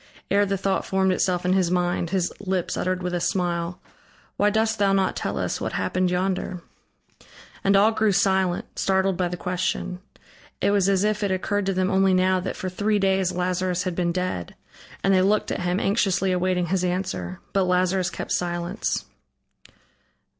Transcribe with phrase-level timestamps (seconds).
[0.31, 3.79] Ere the thought formed itself in his mind, his lips uttered with a smile:
[4.35, 6.63] "Why dost thou not tell us what happened yonder?"
[7.63, 9.99] And all grew silent, startled by the question.
[10.59, 13.83] It was as if it occurred to them only now that for three days Lazarus
[13.83, 14.55] had been dead,
[15.03, 17.39] and they looked at him, anxiously awaiting his answer.
[17.53, 19.05] But Lazarus kept silence.